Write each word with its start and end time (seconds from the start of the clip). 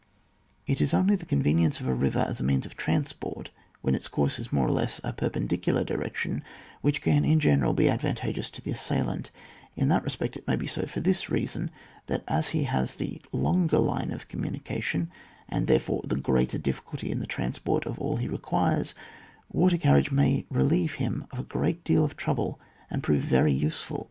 It 0.65 0.81
is 0.81 0.95
only 0.95 1.15
the 1.15 1.27
convenience 1.27 1.79
of 1.79 1.87
a 1.87 1.93
river 1.93 2.25
as 2.27 2.39
a 2.39 2.43
means 2.43 2.65
of 2.65 2.75
transport, 2.75 3.51
when 3.81 3.93
its 3.93 4.07
course 4.07 4.39
is 4.39 4.51
more 4.51 4.65
or 4.65 4.71
less 4.71 4.97
in 4.97 5.07
a 5.07 5.13
perpendicular 5.13 5.83
direction, 5.83 6.43
which 6.81 7.03
can, 7.03 7.23
in 7.23 7.39
general, 7.39 7.73
bo 7.75 7.83
advantageous 7.87 8.49
to 8.49 8.63
the 8.63 8.71
assailant; 8.71 9.29
in 9.75 9.89
that 9.89 10.03
respect 10.03 10.35
it 10.35 10.47
may 10.47 10.55
be 10.55 10.65
so 10.65 10.87
for 10.87 11.01
this 11.01 11.29
reason, 11.29 11.69
that 12.07 12.23
as 12.27 12.47
he 12.49 12.63
hEis 12.65 12.95
the 12.95 13.21
longer 13.31 13.77
line 13.77 14.09
of 14.09 14.27
communication, 14.27 15.11
and, 15.47 15.67
there 15.67 15.79
fore, 15.79 16.01
the 16.03 16.15
greater 16.15 16.57
difficulty 16.57 17.11
in 17.11 17.19
the 17.19 17.27
transport 17.27 17.85
of 17.85 17.99
all 17.99 18.15
he 18.15 18.27
requires, 18.27 18.95
water 19.53 19.77
carriage 19.77 20.09
may 20.09 20.47
relieve 20.49 20.95
him 20.95 21.25
of 21.29 21.37
a 21.37 21.43
great 21.43 21.83
deal 21.83 22.03
of 22.03 22.17
trouble 22.17 22.59
and 22.89 23.03
prove 23.03 23.21
very 23.21 23.53
usefid. 23.53 23.99